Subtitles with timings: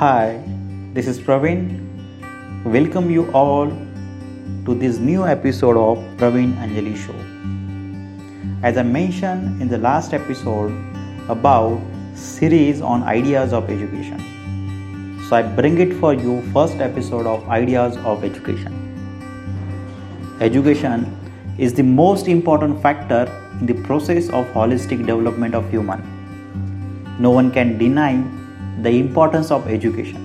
[0.00, 0.42] Hi,
[0.94, 1.64] this is Praveen.
[2.64, 3.66] Welcome you all
[4.64, 7.16] to this new episode of Praveen Anjali Show.
[8.66, 10.72] As I mentioned in the last episode
[11.28, 11.78] about
[12.14, 14.24] series on ideas of education.
[15.28, 18.72] So I bring it for you first episode of ideas of education.
[20.40, 21.14] Education
[21.58, 23.30] is the most important factor
[23.60, 26.00] in the process of holistic development of human.
[27.20, 28.39] No one can deny
[28.82, 30.20] the importance of education.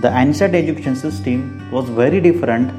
[0.00, 2.70] The ancient education system was very different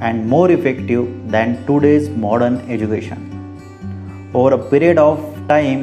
[0.00, 3.26] and more effective than today's modern education.
[4.32, 5.80] Over a period of time,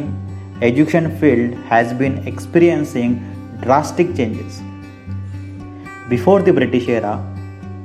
[0.62, 3.12] education field has been experiencing
[3.62, 4.62] drastic changes.
[6.07, 7.15] Before the British era,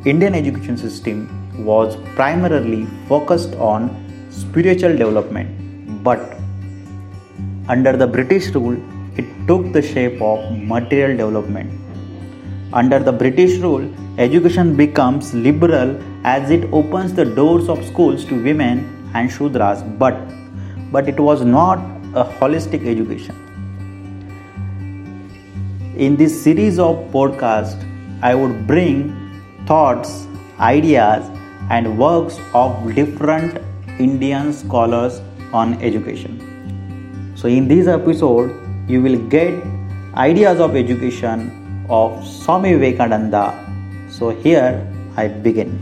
[0.04, 1.18] Indian education system
[1.64, 3.90] was primarily focused on
[4.30, 6.20] spiritual development, but
[7.68, 8.76] under the British rule,
[9.16, 11.78] it took the shape of material development.
[12.72, 18.42] Under the British rule, education becomes liberal as it opens the doors of schools to
[18.42, 20.16] women and Shudras, but,
[20.90, 21.78] but it was not
[22.14, 23.36] a holistic education.
[25.96, 27.86] In this series of podcasts,
[28.22, 29.12] I would bring
[29.66, 30.26] thoughts,
[30.58, 31.28] ideas,
[31.68, 33.58] and works of different
[33.98, 35.20] Indian scholars
[35.52, 37.32] on education.
[37.34, 39.62] So, in this episode, you will get
[40.14, 43.58] ideas of education of Swami Vivekananda.
[44.10, 45.78] So, here I begin.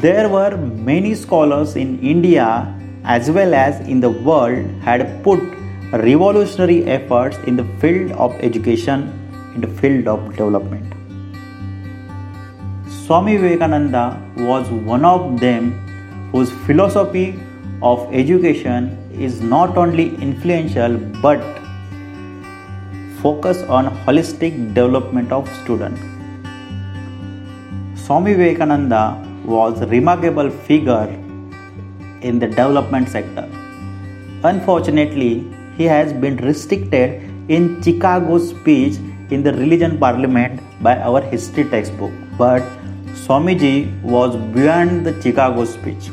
[0.00, 2.72] There were many scholars in India
[3.04, 5.40] as well as in the world had put
[5.92, 9.12] revolutionary efforts in the field of education
[9.54, 10.92] in the field of development.
[13.06, 15.72] Swami Vivekananda was one of them
[16.32, 17.38] whose philosophy
[17.80, 21.40] of education is not only influential but
[23.20, 25.98] focus on holistic development of student.
[27.98, 31.08] Swami Vivekananda was a remarkable figure
[32.20, 33.48] in the development sector.
[34.44, 38.96] Unfortunately, he has been restricted in Chicago's speech
[39.30, 42.12] in the religion parliament by our history textbook.
[42.38, 42.62] But
[43.24, 46.10] Swamiji was beyond the Chicago speech.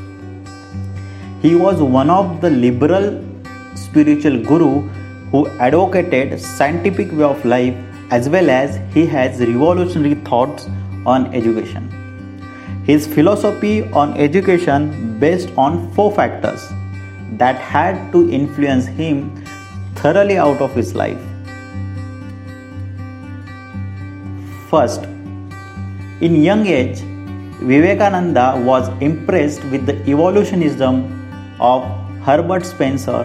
[1.43, 3.21] He was one of the liberal
[3.75, 4.87] spiritual guru
[5.31, 7.75] who advocated scientific way of life
[8.11, 10.69] as well as he has revolutionary thoughts
[11.05, 11.89] on education.
[12.85, 16.65] His philosophy on education based on four factors
[17.33, 19.43] that had to influence him
[19.95, 21.19] thoroughly out of his life.
[24.69, 25.03] First,
[26.21, 26.99] in young age,
[27.59, 31.19] Vivekananda was impressed with the evolutionism
[31.59, 31.83] of
[32.23, 33.23] Herbert Spencer.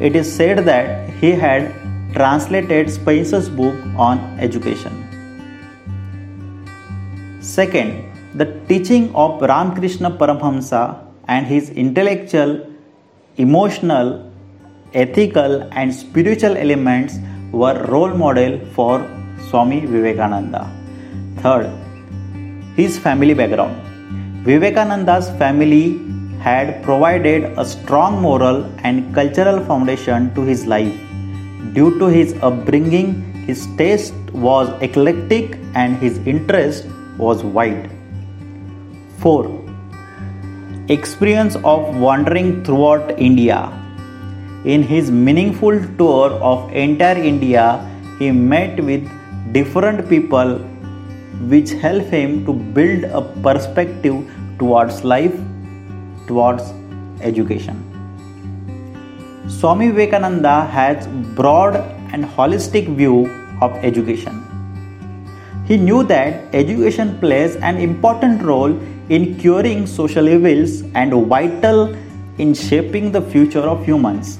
[0.00, 1.74] It is said that he had
[2.14, 5.06] translated Spencer's book on education.
[7.40, 12.66] Second, the teaching of Ramakrishna Paramhamsa and his intellectual,
[13.36, 14.30] emotional,
[14.94, 17.16] ethical and spiritual elements
[17.52, 19.06] were role model for
[19.48, 20.70] Swami Vivekananda.
[21.38, 21.70] Third,
[22.76, 23.76] his family background.
[24.44, 26.00] Vivekananda's family
[26.40, 30.94] had provided a strong moral and cultural foundation to his life.
[31.72, 36.86] Due to his upbringing, his taste was eclectic and his interest
[37.18, 37.90] was wide.
[39.18, 39.50] 4.
[40.88, 43.60] Experience of wandering throughout India
[44.64, 47.86] in his meaningful tour of entire India,
[48.18, 49.08] he met with
[49.52, 50.58] different people
[51.48, 54.16] which help him to build a perspective
[54.58, 55.32] towards life,
[56.30, 56.72] towards
[57.30, 57.78] education.
[59.48, 61.08] Swami Vivekananda has
[61.40, 61.76] broad
[62.12, 63.16] and holistic view
[63.60, 64.46] of education.
[65.66, 68.72] He knew that education plays an important role
[69.16, 71.96] in curing social evils and vital
[72.38, 74.38] in shaping the future of humans.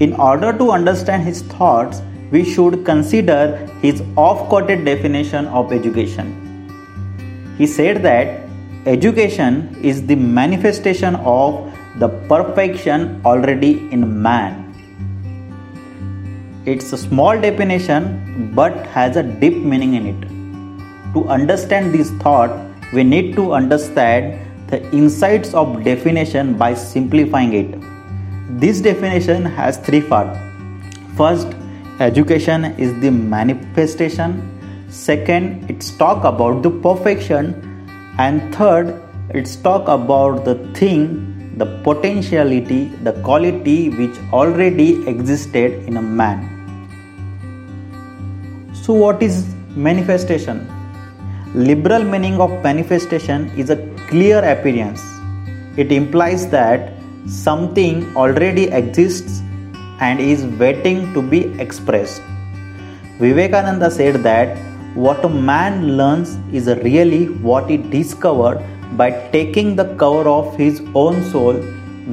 [0.00, 3.38] In order to understand his thoughts, we should consider
[3.82, 6.36] his off quoted definition of education.
[7.58, 8.49] He said that
[8.86, 14.66] education is the manifestation of the perfection already in man.
[16.64, 21.14] It's a small definition but has a deep meaning in it.
[21.14, 22.50] To understand this thought,
[22.94, 24.38] we need to understand
[24.68, 28.60] the insights of definition by simplifying it.
[28.60, 30.38] This definition has three parts.
[31.16, 31.48] First,
[31.98, 34.46] education is the manifestation.
[34.88, 37.69] Second, it's talk about the perfection.
[38.22, 38.86] And third,
[39.30, 41.04] it's talk about the thing
[41.60, 46.38] the potentiality, the quality which already existed in a man.
[48.72, 50.66] So, what is manifestation?
[51.54, 53.76] Liberal meaning of manifestation is a
[54.08, 55.02] clear appearance.
[55.76, 56.92] It implies that
[57.26, 59.40] something already exists
[60.00, 62.22] and is waiting to be expressed.
[63.18, 64.56] Vivekananda said that
[64.94, 68.60] what a man learns is really what he discovered
[68.96, 71.54] by taking the cover of his own soul,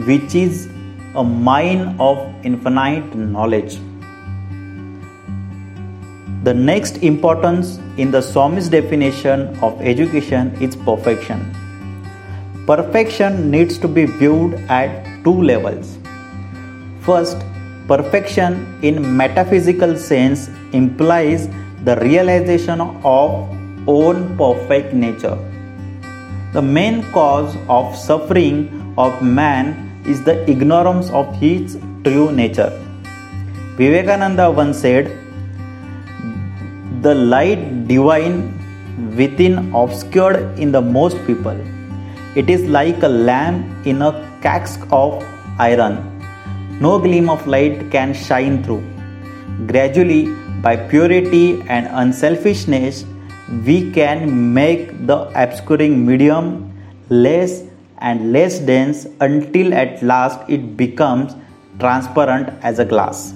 [0.06, 0.68] which is
[1.15, 3.79] a mine of infinite knowledge.
[6.44, 11.53] The next importance in the Swami's definition of education is perfection.
[12.68, 15.97] Perfection needs to be viewed at two levels.
[17.01, 17.38] First,
[17.88, 21.50] perfection in metaphysical sense implies
[21.88, 23.30] the realization of
[24.00, 25.38] own perfect nature
[26.54, 28.60] the main cause of suffering
[28.98, 29.66] of man
[30.12, 32.72] is the ignorance of his true nature.
[33.75, 35.12] Vivekananda once said,
[37.01, 38.38] The light divine
[39.18, 41.60] within obscured in the most people.
[42.36, 44.12] It is like a lamp in a
[44.42, 45.24] cask of
[45.60, 45.95] iron.
[46.80, 48.83] No gleam of light can shine through.
[49.68, 53.06] Gradually, by purity and unselfishness,
[53.65, 56.74] we can make the obscuring medium
[57.09, 57.63] less
[58.00, 61.36] and less dense until at last it becomes
[61.80, 63.33] transparent as a glass.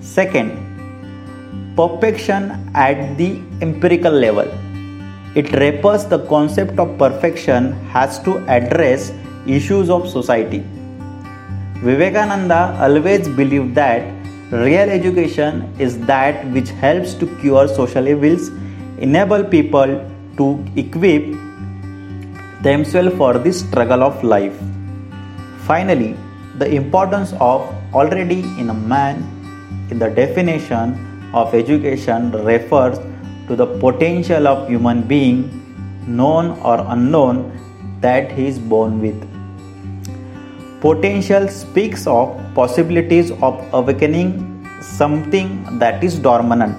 [0.00, 0.52] Second,
[1.76, 4.48] perfection at the empirical level.
[5.34, 9.12] It refers the concept of perfection has to address
[9.46, 10.64] issues of society.
[11.82, 14.23] Vivekananda always believed that
[14.54, 18.50] Real education is that which helps to cure social evils,
[18.98, 19.96] enable people
[20.36, 21.24] to equip
[22.62, 24.56] themselves for the struggle of life.
[25.66, 26.16] Finally,
[26.58, 27.62] the importance of
[27.92, 29.24] already in a man
[29.90, 30.94] in the definition
[31.34, 32.96] of education refers
[33.48, 35.50] to the potential of human being
[36.06, 37.50] known or unknown
[38.00, 39.33] that he is born with
[40.84, 46.76] Potential speaks of possibilities of awakening something that is dormant.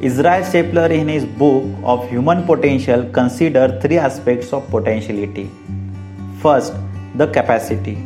[0.00, 5.48] Israel Scheffler, in his book of Human Potential, considered three aspects of potentiality.
[6.42, 6.74] First,
[7.14, 7.96] the capacity.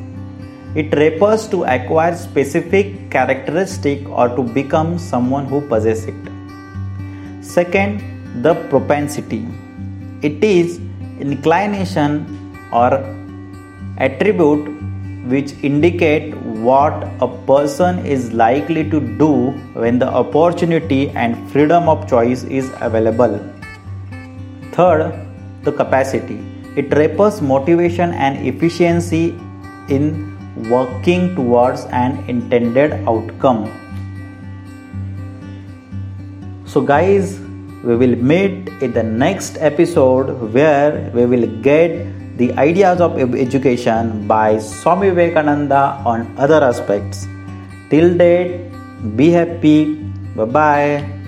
[0.74, 7.42] It refers to acquire specific characteristic or to become someone who possesses it.
[7.42, 8.02] Second,
[8.42, 9.48] the propensity.
[10.20, 10.80] It is
[11.18, 12.26] inclination
[12.70, 13.23] or
[13.98, 14.68] attribute
[15.26, 16.34] which indicate
[16.68, 22.70] what a person is likely to do when the opportunity and freedom of choice is
[22.80, 23.38] available.
[24.72, 25.18] Third,
[25.62, 26.38] the capacity.
[26.76, 29.38] It refers motivation and efficiency
[29.88, 30.34] in
[30.68, 33.70] working towards an intended outcome.
[36.66, 37.38] So, guys,
[37.84, 44.26] we will meet in the next episode where we will get the ideas of education
[44.26, 47.26] by Swami Vivekananda on other aspects.
[47.90, 48.70] Till date,
[49.16, 49.94] be happy.
[50.34, 51.23] Bye bye.